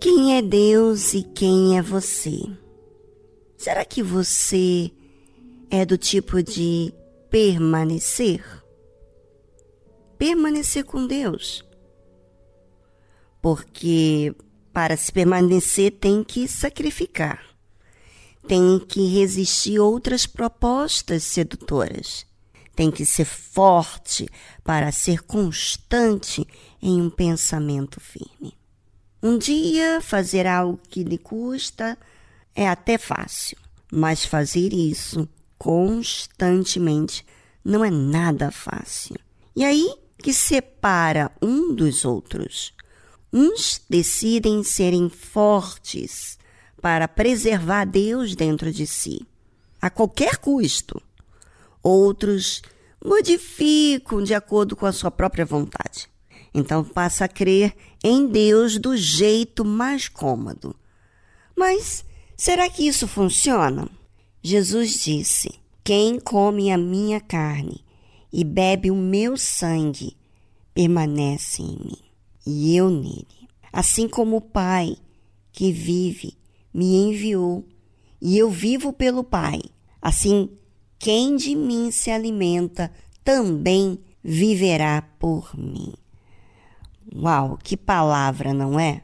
[0.00, 2.38] Quem é Deus e quem é você?
[3.56, 4.92] Será que você
[5.70, 6.94] é do tipo de
[7.28, 8.44] permanecer?
[10.16, 11.64] Permanecer com Deus.
[13.42, 14.34] Porque
[14.72, 17.44] para se permanecer tem que sacrificar,
[18.48, 22.26] tem que resistir outras propostas sedutoras,
[22.74, 24.26] tem que ser forte
[24.64, 26.46] para ser constante
[26.80, 28.56] em um pensamento firme.
[29.22, 31.98] Um dia fazer algo que lhe custa
[32.54, 33.58] é até fácil,
[33.92, 35.28] mas fazer isso
[35.58, 37.26] constantemente
[37.62, 39.16] não é nada fácil.
[39.54, 42.72] E aí que separa um dos outros.
[43.32, 46.37] Uns decidem serem fortes
[46.80, 49.26] para preservar Deus dentro de si,
[49.80, 51.00] a qualquer custo.
[51.82, 52.62] Outros
[53.04, 56.08] modificam de acordo com a sua própria vontade.
[56.52, 60.74] Então passa a crer em Deus do jeito mais cômodo.
[61.56, 62.04] Mas
[62.36, 63.88] será que isso funciona?
[64.42, 67.84] Jesus disse: Quem come a minha carne
[68.32, 70.16] e bebe o meu sangue
[70.74, 71.98] permanece em mim,
[72.46, 73.26] e eu nele.
[73.72, 74.96] Assim como o Pai
[75.52, 76.38] que vive
[76.78, 77.66] me enviou,
[78.20, 79.60] e eu vivo pelo Pai,
[80.00, 80.48] assim
[80.96, 82.92] quem de mim se alimenta
[83.24, 85.92] também viverá por mim.
[87.12, 89.02] Uau, que palavra, não é?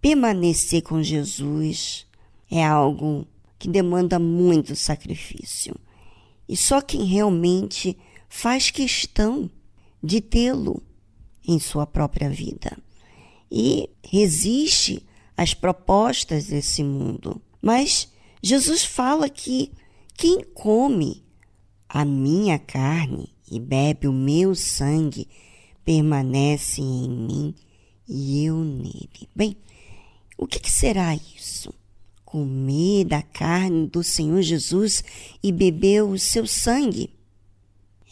[0.00, 2.06] Permanecer com Jesus
[2.50, 3.26] é algo
[3.58, 5.74] que demanda muito sacrifício.
[6.48, 9.50] E só quem realmente faz questão
[10.02, 10.82] de tê-lo
[11.46, 12.74] em sua própria vida
[13.50, 15.04] e resiste
[15.40, 17.40] às propostas desse mundo.
[17.62, 19.72] Mas Jesus fala que
[20.14, 21.24] quem come
[21.88, 25.26] a minha carne e bebe o meu sangue
[25.82, 27.54] permanece em mim
[28.06, 29.30] e eu nele.
[29.34, 29.56] Bem,
[30.36, 31.72] o que, que será isso?
[32.22, 35.02] Comer da carne do Senhor Jesus
[35.42, 37.14] e beber o seu sangue?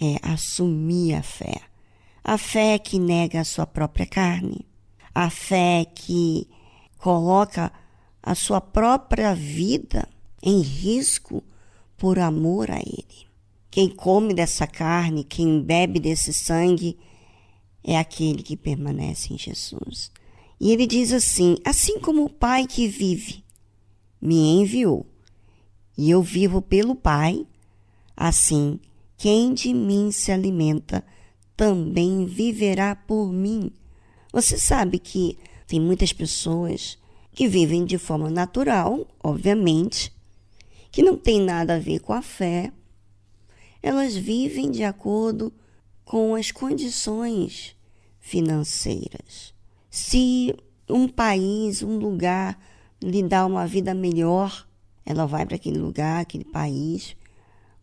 [0.01, 1.61] É assumir a fé.
[2.25, 4.65] A fé que nega a sua própria carne.
[5.15, 6.49] A fé que
[6.99, 7.73] coloca
[8.23, 10.09] a sua própria vida
[10.43, 11.43] em risco
[11.97, 13.29] por amor a Ele.
[13.71, 16.99] Quem come dessa carne, quem bebe desse sangue,
[17.83, 20.11] é aquele que permanece em Jesus.
[20.61, 23.45] E ele diz assim: Assim como o Pai que vive
[24.21, 25.07] me enviou,
[25.97, 27.47] e eu vivo pelo Pai,
[28.17, 28.81] assim
[29.17, 31.05] quem de mim se alimenta
[31.57, 33.73] também viverá por mim.
[34.33, 35.37] Você sabe que
[35.69, 36.99] tem muitas pessoas
[37.33, 40.11] que vivem de forma natural, obviamente,
[40.91, 42.73] que não tem nada a ver com a fé.
[43.83, 45.53] Elas vivem de acordo
[46.07, 47.77] com as condições
[48.19, 49.53] financeiras.
[49.91, 50.57] Se
[50.89, 52.59] um país, um lugar
[53.03, 54.67] lhe dá uma vida melhor,
[55.05, 57.15] ela vai para aquele lugar, aquele país,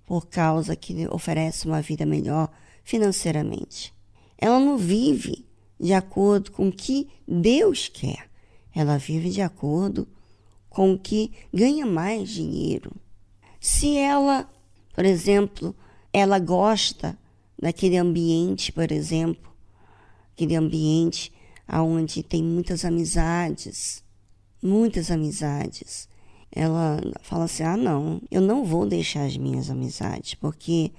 [0.07, 2.49] por causa que oferece uma vida melhor
[2.83, 3.93] financeiramente.
[4.39, 5.44] Ela não vive
[5.79, 8.29] de acordo com o que Deus quer.
[8.73, 10.07] Ela vive de acordo
[10.69, 12.91] com o que ganha mais dinheiro.
[13.59, 14.49] Se ela,
[14.93, 15.75] por exemplo,
[16.11, 17.17] ela gosta
[17.57, 19.51] daquele ambiente, por exemplo,
[20.33, 21.31] aquele ambiente
[21.67, 24.03] onde tem muitas amizades,
[24.61, 26.07] muitas amizades.
[26.51, 30.91] Ela fala assim: ah, não, eu não vou deixar as minhas amizades, porque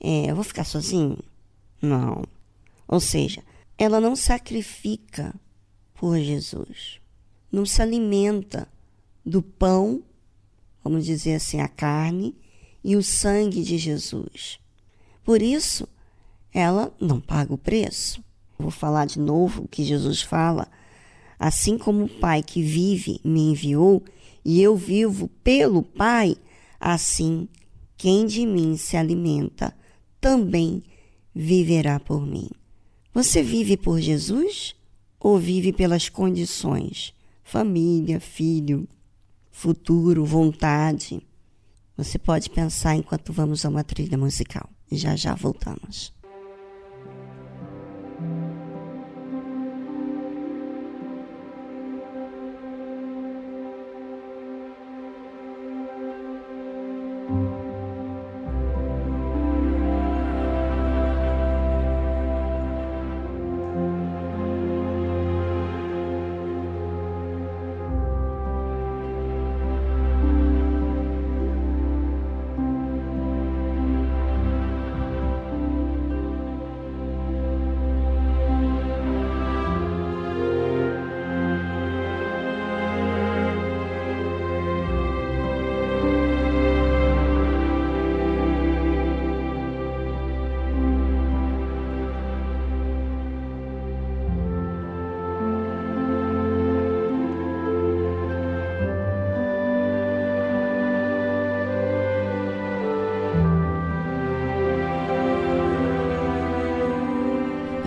[0.00, 1.18] é, eu vou ficar sozinho?
[1.80, 2.22] Não.
[2.88, 3.42] Ou seja,
[3.80, 5.34] ela não sacrifica
[5.94, 7.00] por Jesus,
[7.50, 8.68] não se alimenta
[9.24, 10.02] do pão,
[10.84, 12.36] vamos dizer assim, a carne
[12.84, 14.60] e o sangue de Jesus.
[15.24, 15.88] Por isso,
[16.52, 18.22] ela não paga o preço.
[18.58, 20.68] Vou falar de novo o que Jesus fala.
[21.38, 24.04] Assim como o Pai que vive me enviou
[24.44, 26.36] e eu vivo pelo Pai,
[26.78, 27.48] assim
[27.96, 29.74] quem de mim se alimenta
[30.20, 30.82] também
[31.34, 32.50] viverá por mim.
[33.12, 34.74] Você vive por Jesus
[35.18, 37.12] ou vive pelas condições?
[37.42, 38.88] Família, filho,
[39.50, 41.20] futuro, vontade.
[41.96, 44.70] Você pode pensar enquanto vamos a uma trilha musical.
[44.92, 46.12] Já já voltamos.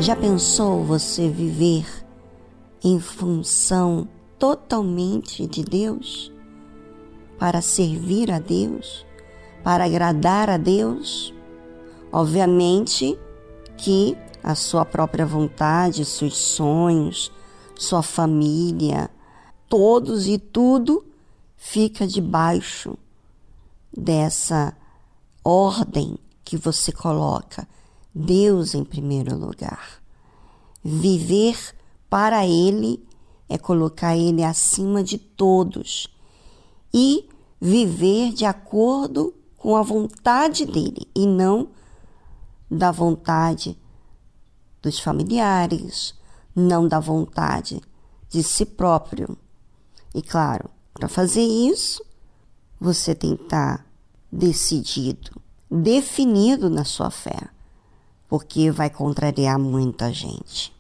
[0.03, 1.85] Já pensou você viver
[2.83, 4.05] em função
[4.37, 6.29] totalmente de Deus?
[7.39, 9.05] Para servir a Deus?
[9.63, 11.33] Para agradar a Deus?
[12.11, 13.17] Obviamente
[13.77, 17.31] que a sua própria vontade, seus sonhos,
[17.73, 19.09] sua família,
[19.69, 21.05] todos e tudo
[21.55, 22.97] fica debaixo
[23.97, 24.75] dessa
[25.45, 27.65] ordem que você coloca
[28.13, 30.01] Deus em primeiro lugar.
[30.83, 31.57] Viver
[32.09, 33.03] para Ele
[33.49, 36.07] é colocar Ele acima de todos
[36.93, 37.27] e
[37.59, 41.69] viver de acordo com a vontade dele e não
[42.69, 43.79] da vontade
[44.81, 46.13] dos familiares,
[46.55, 47.81] não da vontade
[48.29, 49.37] de si próprio.
[50.13, 52.03] E claro, para fazer isso,
[52.79, 53.85] você tem que estar
[54.31, 55.31] decidido,
[55.71, 57.49] definido na sua fé,
[58.33, 60.73] porque vai contrariar muita gente.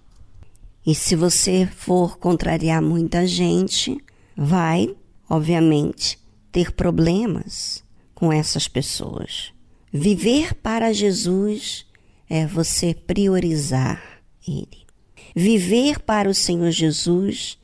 [0.83, 3.95] E se você for contrariar muita gente,
[4.35, 4.95] vai,
[5.29, 6.17] obviamente,
[6.51, 7.83] ter problemas
[8.15, 9.53] com essas pessoas.
[9.91, 11.85] Viver para Jesus
[12.27, 14.01] é você priorizar
[14.47, 14.87] Ele.
[15.35, 17.59] Viver para o Senhor Jesus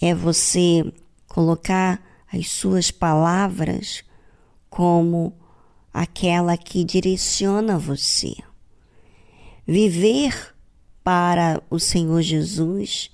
[0.00, 0.92] é você
[1.28, 4.02] colocar as suas palavras
[4.68, 5.32] como
[5.94, 8.34] aquela que direciona você.
[9.66, 10.54] Viver
[11.04, 13.10] para o Senhor Jesus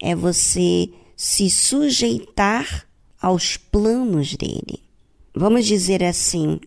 [0.00, 2.86] é você se sujeitar
[3.20, 4.82] aos planos dele.
[5.34, 6.60] Vamos dizer assim,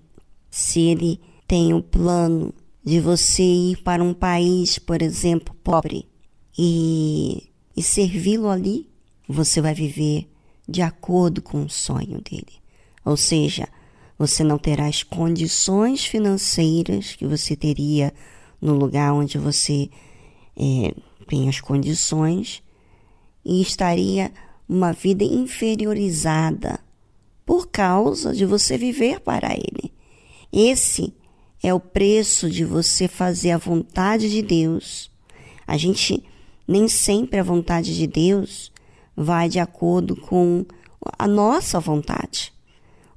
[0.50, 2.53] se ele tem o plano
[2.83, 6.07] de você ir para um país, por exemplo, pobre
[6.57, 8.89] e, e servi-lo ali,
[9.27, 10.29] você vai viver
[10.68, 12.62] de acordo com o sonho dele.
[13.06, 13.68] Ou seja,
[14.18, 18.13] você não terá as condições financeiras que você teria
[18.61, 19.89] no lugar onde você
[20.55, 20.93] é,
[21.27, 22.61] tem as condições
[23.43, 24.31] e estaria
[24.69, 26.79] uma vida inferiorizada
[27.45, 29.91] por causa de você viver para ele.
[30.53, 31.13] Esse
[31.63, 35.11] é o preço de você fazer a vontade de Deus.
[35.65, 36.23] A gente
[36.67, 38.71] nem sempre a vontade de Deus
[39.15, 40.65] vai de acordo com
[41.17, 42.53] a nossa vontade,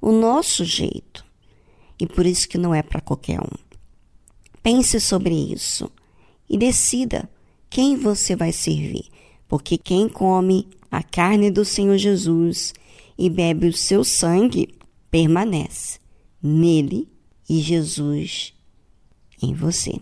[0.01, 1.25] o nosso jeito.
[1.99, 3.64] E por isso que não é para qualquer um.
[4.65, 5.91] Pense sobre isso
[6.49, 7.29] e decida
[7.69, 9.05] quem você vai servir,
[9.47, 12.73] porque quem come a carne do Senhor Jesus
[13.15, 14.73] e bebe o seu sangue
[15.11, 15.99] permanece
[16.41, 17.07] nele
[17.47, 18.55] e Jesus
[19.39, 19.99] em você.